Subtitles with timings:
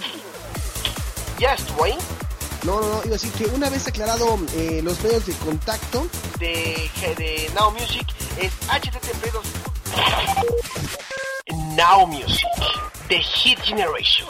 [1.38, 1.96] Ya estuvo ahí,
[2.64, 6.06] No, no, no, iba a decir que una vez aclarado eh, los medios de contacto,
[6.38, 8.06] de, de Now Music,
[8.40, 9.46] es http dos-
[11.76, 12.46] Now Music,
[13.08, 14.28] The Hit Generation.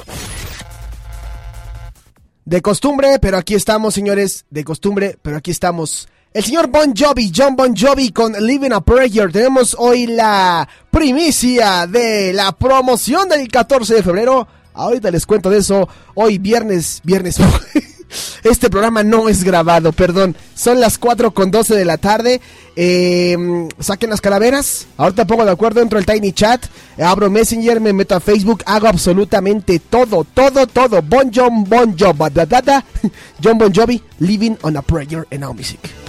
[2.47, 6.08] De costumbre, pero aquí estamos, señores, de costumbre, pero aquí estamos.
[6.33, 9.30] El señor Bon Jovi, John Bon Jovi con Living a Prayer.
[9.33, 14.47] Tenemos hoy la primicia de la promoción del 14 de febrero.
[14.74, 15.89] Ahorita les cuento de eso.
[16.14, 17.36] Hoy viernes, viernes.
[18.42, 20.36] Este programa no es grabado, perdón.
[20.55, 22.41] Son las 4 con 12 de la tarde.
[22.77, 23.36] Eh,
[23.78, 24.86] saquen las calaveras.
[24.97, 26.67] Ahorita pongo de acuerdo, entro al Tiny Chat.
[26.98, 28.62] Abro Messenger, me meto a Facebook.
[28.67, 31.03] Hago absolutamente todo, todo, todo.
[31.03, 32.84] Bon John Bon da.
[33.42, 36.06] John Bon Jovi, Living on a Prayer in Our Music.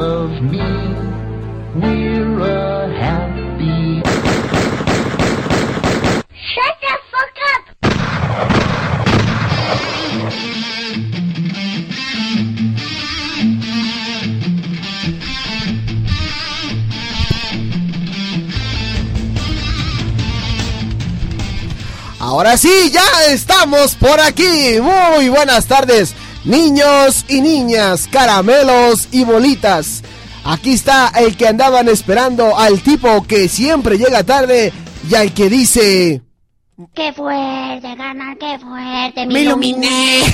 [0.00, 0.62] Love me.
[1.74, 4.00] We're a happy.
[6.50, 7.62] Shut the fuck up!
[22.20, 24.78] Ahora sí, ya estamos por aquí.
[24.80, 26.14] Muy buenas tardes,
[26.48, 30.02] niños y niñas, caramelos y bolitas.
[30.44, 34.72] Aquí está el que andaban esperando, al tipo que siempre llega tarde
[35.08, 36.22] y al que dice...
[36.94, 38.36] ¡Qué fuerte, carnal!
[38.38, 39.26] ¡Qué fuerte!
[39.26, 40.22] ¡Me iluminé!